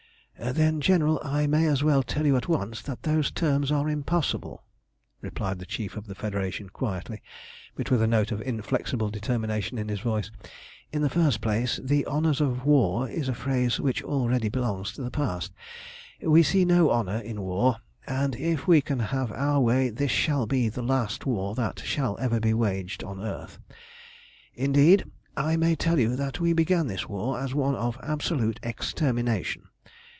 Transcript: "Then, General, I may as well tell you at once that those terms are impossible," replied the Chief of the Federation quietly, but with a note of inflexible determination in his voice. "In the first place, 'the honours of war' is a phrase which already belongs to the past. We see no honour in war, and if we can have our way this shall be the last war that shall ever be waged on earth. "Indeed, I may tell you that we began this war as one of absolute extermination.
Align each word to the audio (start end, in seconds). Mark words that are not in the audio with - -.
"Then, 0.43 0.81
General, 0.81 1.21
I 1.23 1.45
may 1.45 1.67
as 1.67 1.83
well 1.83 2.01
tell 2.01 2.25
you 2.25 2.35
at 2.35 2.47
once 2.49 2.81
that 2.81 3.03
those 3.03 3.29
terms 3.29 3.71
are 3.71 3.87
impossible," 3.87 4.63
replied 5.21 5.59
the 5.59 5.67
Chief 5.67 5.95
of 5.95 6.07
the 6.07 6.15
Federation 6.15 6.67
quietly, 6.69 7.21
but 7.75 7.91
with 7.91 8.01
a 8.01 8.07
note 8.07 8.31
of 8.31 8.41
inflexible 8.41 9.11
determination 9.11 9.77
in 9.77 9.87
his 9.87 9.99
voice. 9.99 10.31
"In 10.91 11.03
the 11.03 11.11
first 11.11 11.41
place, 11.41 11.79
'the 11.83 12.07
honours 12.07 12.41
of 12.41 12.65
war' 12.65 13.07
is 13.07 13.29
a 13.29 13.35
phrase 13.35 13.79
which 13.79 14.03
already 14.03 14.49
belongs 14.49 14.91
to 14.93 15.03
the 15.03 15.11
past. 15.11 15.53
We 16.23 16.41
see 16.41 16.65
no 16.65 16.89
honour 16.89 17.19
in 17.19 17.43
war, 17.43 17.77
and 18.07 18.35
if 18.35 18.67
we 18.67 18.81
can 18.81 18.97
have 18.99 19.31
our 19.31 19.59
way 19.61 19.91
this 19.91 20.11
shall 20.11 20.47
be 20.47 20.69
the 20.69 20.81
last 20.81 21.27
war 21.27 21.53
that 21.53 21.79
shall 21.79 22.17
ever 22.17 22.39
be 22.39 22.55
waged 22.55 23.03
on 23.03 23.21
earth. 23.23 23.59
"Indeed, 24.55 25.05
I 25.37 25.55
may 25.55 25.75
tell 25.75 25.99
you 25.99 26.15
that 26.15 26.39
we 26.39 26.51
began 26.51 26.87
this 26.87 27.07
war 27.07 27.39
as 27.39 27.53
one 27.53 27.75
of 27.75 27.99
absolute 28.01 28.59
extermination. 28.63 29.65